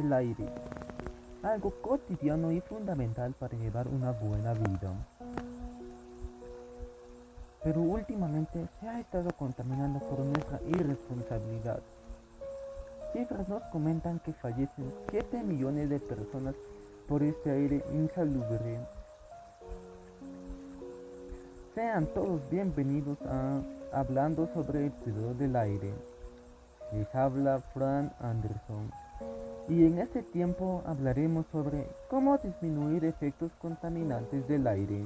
[0.00, 0.48] el aire,
[1.42, 4.92] algo cotidiano y fundamental para llevar una buena vida.
[7.62, 11.80] Pero últimamente se ha estado contaminando por nuestra irresponsabilidad.
[13.12, 16.54] Cifras nos comentan que fallecen 7 millones de personas
[17.08, 18.78] por este aire insalubre.
[21.74, 23.60] Sean todos bienvenidos a
[23.92, 25.92] Hablando sobre el cuidado del aire.
[26.92, 28.90] Les habla Fran Anderson.
[29.68, 35.04] Y en este tiempo hablaremos sobre cómo disminuir efectos contaminantes del aire.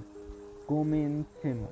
[0.67, 1.71] Comencemos.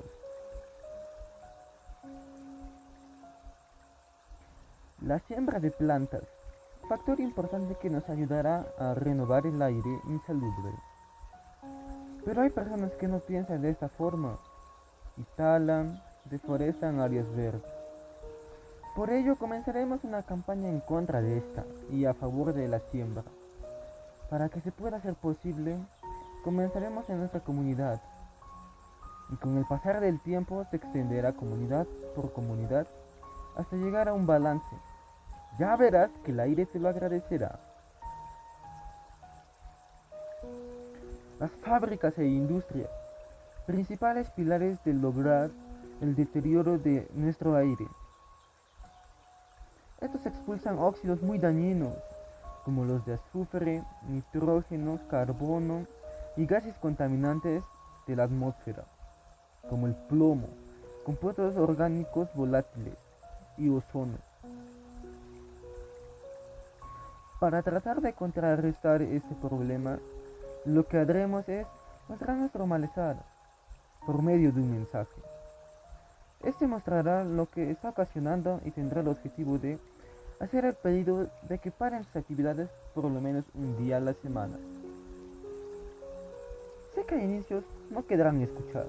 [5.03, 6.25] La siembra de plantas,
[6.89, 10.73] factor importante que nos ayudará a renovar el aire insalubre.
[12.25, 14.37] Pero hay personas que no piensan de esta forma
[15.16, 17.80] y talan, deforestan áreas verdes.
[18.95, 23.24] Por ello comenzaremos una campaña en contra de esta y a favor de la siembra.
[24.29, 25.79] Para que se pueda hacer posible,
[26.45, 28.01] comenzaremos en nuestra comunidad
[29.32, 32.87] y con el pasar del tiempo se extenderá comunidad por comunidad
[33.57, 34.77] hasta llegar a un balance
[35.59, 37.60] ya verás que el aire te lo agradecerá.
[41.38, 42.88] Las fábricas e industrias,
[43.66, 45.51] principales pilares de lograr
[46.01, 47.87] el deterioro de nuestro aire.
[50.01, 51.95] Estos expulsan óxidos muy dañinos,
[52.65, 55.87] como los de azufre, nitrógeno, carbono
[56.37, 57.62] y gases contaminantes
[58.07, 58.84] de la atmósfera,
[59.68, 60.48] como el plomo,
[61.04, 62.95] compuestos orgánicos volátiles
[63.59, 64.16] y ozono.
[67.38, 69.98] Para tratar de contrarrestar este problema,
[70.64, 71.66] lo que haremos es
[72.09, 73.16] mostrar nuestro malestar
[74.06, 75.29] por medio de un mensaje.
[76.43, 79.78] Este mostrará lo que está ocasionando y tendrá el objetivo de
[80.38, 84.15] hacer el pedido de que paren sus actividades por lo menos un día a la
[84.15, 84.56] semana.
[86.94, 88.87] Sé que a inicios no quedarán escuchar,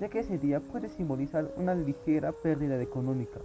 [0.00, 3.38] ya que ese día puede simbolizar una ligera pérdida económica,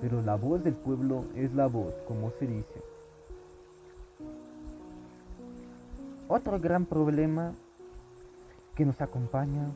[0.00, 2.82] pero la voz del pueblo es la voz, como se dice.
[6.28, 7.52] Otro gran problema
[8.74, 9.70] que nos acompaña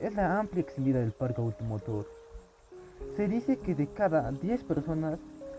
[0.00, 2.06] es la amplia exhibida del parque automotor.
[3.16, 5.18] Se dice que de cada 10 personas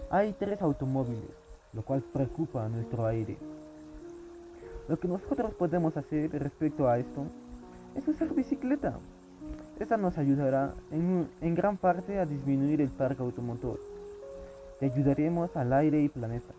[0.10, 1.32] hay 3 automóviles,
[1.74, 3.38] lo cual preocupa a nuestro aire.
[4.88, 7.26] Lo que nosotros podemos hacer respecto a esto
[7.96, 8.98] es usar bicicleta.
[9.80, 13.80] Esta nos ayudará en, en gran parte a disminuir el parque automotor
[14.82, 16.54] y ayudaremos al aire y planeta.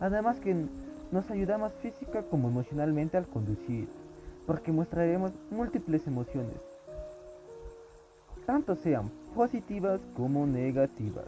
[0.00, 0.66] Además que
[1.10, 3.88] nos ayudamos física como emocionalmente al conducir,
[4.46, 6.56] porque mostraremos múltiples emociones,
[8.46, 11.26] tanto sean positivas como negativas.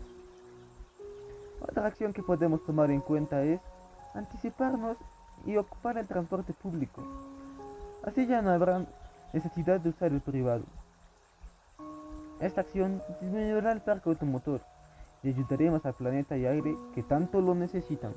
[1.60, 3.60] Otra acción que podemos tomar en cuenta es
[4.14, 4.96] anticiparnos
[5.44, 7.02] y ocupar el transporte público.
[8.04, 8.86] Así ya no habrá
[9.32, 10.64] necesidad de usar el privado.
[12.40, 14.60] Esta acción disminuirá el parque automotor
[15.22, 18.12] y ayudaremos al planeta y aire que tanto lo necesitan.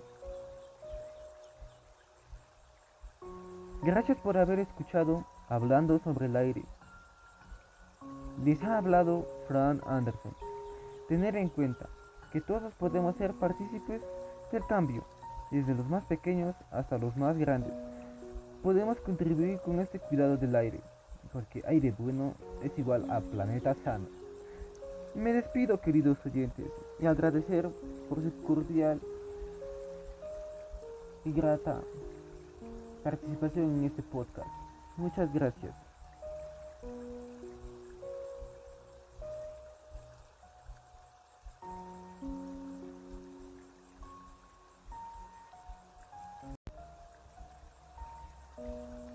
[3.82, 6.64] Gracias por haber escuchado Hablando sobre el aire.
[8.44, 10.34] Les ha hablado Fran Anderson.
[11.10, 11.90] Tener en cuenta
[12.32, 14.02] que todos podemos ser partícipes
[14.52, 15.04] del cambio,
[15.52, 17.74] desde los más pequeños hasta los más grandes.
[18.64, 20.80] Podemos contribuir con este cuidado del aire,
[21.34, 22.34] porque aire bueno
[22.64, 24.06] es igual a planeta sano.
[25.16, 27.70] Me despido queridos oyentes y agradecer
[28.08, 29.02] por su cordial
[31.26, 31.82] y grata
[33.04, 34.48] participación en este podcast.
[34.96, 35.89] Muchas gracias.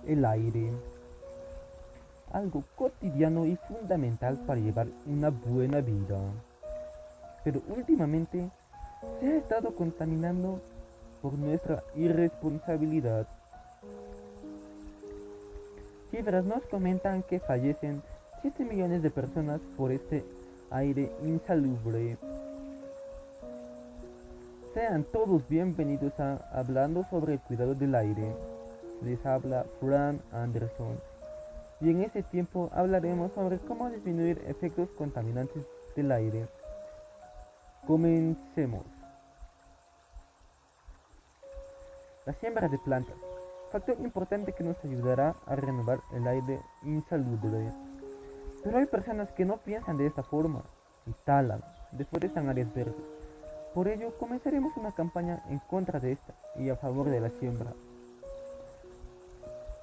[0.06, 0.70] El aire.
[2.32, 6.19] Algo cotidiano y fundamental para llevar una buena vida.
[7.44, 8.48] Pero últimamente
[9.21, 10.60] se ha estado contaminando
[11.22, 13.27] por nuestra irresponsabilidad.
[16.10, 18.03] Cifras nos comentan que fallecen
[18.42, 20.24] 7 millones de personas por este
[20.71, 22.18] aire insalubre.
[24.74, 28.53] Sean todos bienvenidos a Hablando sobre el cuidado del aire.
[29.04, 30.98] Les habla Fran Anderson.
[31.80, 35.65] Y en este tiempo hablaremos sobre cómo disminuir efectos contaminantes
[35.95, 36.47] del aire.
[37.86, 38.84] Comencemos.
[42.27, 43.16] La siembra de plantas
[43.74, 47.72] factor importante que nos ayudará a renovar el aire insalubre.
[48.62, 50.62] Pero hay personas que no piensan de esta forma
[51.07, 51.60] y talan,
[51.91, 52.95] deforestan áreas verdes.
[53.74, 57.72] Por ello, comenzaremos una campaña en contra de esta y a favor de la siembra.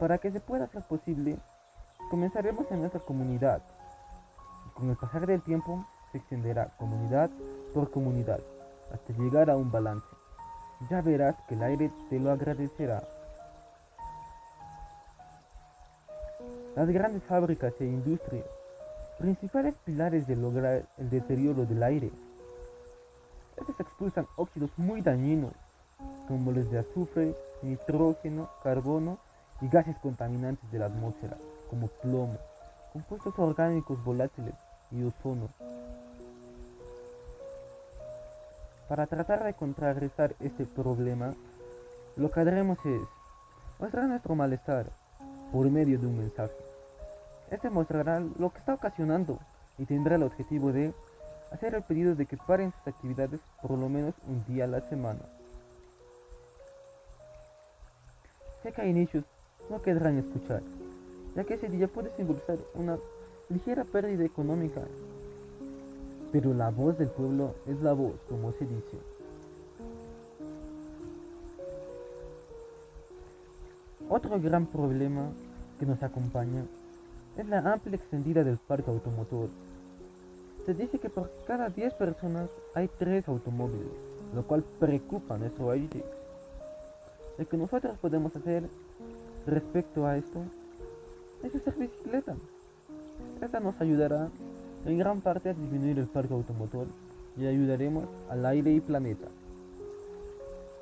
[0.01, 1.37] Para que se pueda hacer posible,
[2.09, 3.61] comenzaremos en nuestra comunidad.
[4.73, 7.29] con el pasar del tiempo, se extenderá comunidad
[7.71, 8.39] por comunidad
[8.91, 10.07] hasta llegar a un balance.
[10.89, 13.03] Ya verás que el aire te lo agradecerá.
[16.75, 18.45] Las grandes fábricas e industrias,
[19.19, 22.09] principales pilares de lograr el deterioro del aire.
[23.55, 25.53] Estos expulsan óxidos muy dañinos,
[26.27, 29.19] como los de azufre, nitrógeno, carbono
[29.61, 31.37] y gases contaminantes de la atmósfera,
[31.69, 32.37] como plomo,
[32.93, 34.55] compuestos orgánicos volátiles
[34.91, 35.49] y ozono.
[38.89, 41.33] Para tratar de contrarrestar este problema,
[42.17, 43.01] lo que haremos es
[43.79, 44.87] mostrar nuestro malestar
[45.51, 46.53] por medio de un mensaje.
[47.49, 49.39] Este mostrará lo que está ocasionando
[49.77, 50.93] y tendrá el objetivo de
[51.51, 54.81] hacer el pedido de que paren sus actividades por lo menos un día a la
[54.89, 55.19] semana.
[58.63, 59.23] Sé que a inicios
[59.69, 60.61] no querrán escuchar,
[61.35, 62.97] ya que ese día puede simbolizar una
[63.49, 64.81] ligera pérdida económica
[66.31, 68.97] pero la voz del pueblo es la voz, como se dice.
[74.09, 75.29] Otro gran problema
[75.79, 76.65] que nos acompaña
[77.37, 79.49] es la amplia extendida del parque automotor.
[80.65, 83.87] Se dice que por cada 10 personas hay 3 automóviles,
[84.33, 85.73] lo cual preocupa a nuestro.
[87.37, 88.63] Lo que nosotros podemos hacer
[89.47, 90.39] respecto a esto
[91.43, 92.35] es hacer bicicleta.
[93.41, 94.29] Esta nos ayudará
[94.85, 96.87] en gran parte a disminuir el parque automotor
[97.37, 99.27] y ayudaremos al aire y planeta.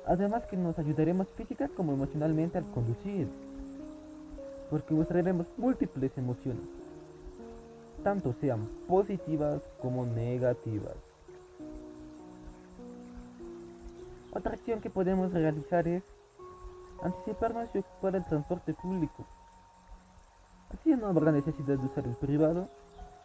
[0.06, 3.28] Además que nos ayudaremos física como emocionalmente al conducir,
[4.70, 6.64] porque mostraremos múltiples emociones,
[8.02, 10.94] tanto sean positivas como negativas.
[14.32, 16.02] Otra acción que podemos realizar es
[17.02, 19.24] anticiparnos y ocupar el transporte público.
[20.72, 22.68] Así no habrá necesidad de usar el privado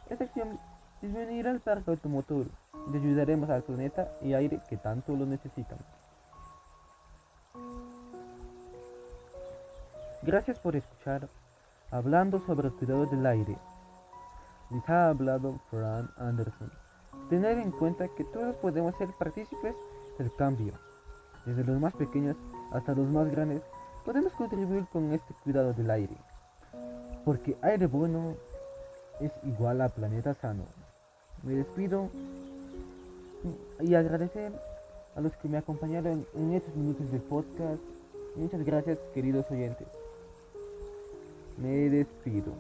[0.10, 0.60] esta acción
[1.02, 2.46] disminuirá el parque automotor
[2.94, 5.80] y ayudaremos al planeta y aire que tanto lo necesitan.
[10.22, 11.28] Gracias por escuchar
[11.90, 13.58] hablando sobre el cuidado del aire.
[14.70, 16.72] Les ha hablado Fran Anderson.
[17.30, 19.76] Tener en cuenta que todos podemos ser partícipes
[20.20, 20.74] del cambio.
[21.46, 22.36] Desde los más pequeños
[22.76, 23.62] hasta los más grandes
[24.04, 26.16] podemos contribuir con este cuidado del aire.
[27.24, 28.36] Porque aire bueno
[29.20, 30.64] es igual a planeta sano.
[31.44, 32.10] Me despido
[33.80, 34.52] y agradecer
[35.16, 37.82] a los que me acompañaron en estos minutos de podcast.
[38.36, 39.88] Muchas gracias queridos oyentes.
[41.58, 42.52] Me despido.